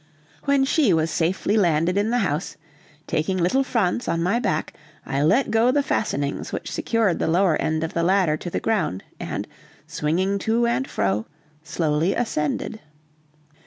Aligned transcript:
When 0.45 0.65
she 0.65 0.93
was 0.95 1.11
safely 1.11 1.55
landed 1.57 1.95
in 1.95 2.09
the 2.09 2.17
house, 2.25 2.57
taking 3.05 3.37
little 3.37 3.63
Franz 3.63 4.07
on 4.07 4.23
my 4.23 4.39
back, 4.39 4.73
I 5.05 5.21
let 5.21 5.51
go 5.51 5.69
the 5.69 5.83
fastenings 5.83 6.51
which 6.51 6.71
secured 6.71 7.19
the 7.19 7.27
lower 7.27 7.55
end 7.61 7.83
of 7.83 7.93
the 7.93 8.01
ladder 8.01 8.35
to 8.35 8.49
the 8.49 8.59
ground, 8.59 9.03
and 9.19 9.47
swinging 9.85 10.39
to 10.39 10.65
and 10.65 10.89
fro, 10.89 11.27
slowly 11.61 12.15
ascended. 12.15 12.79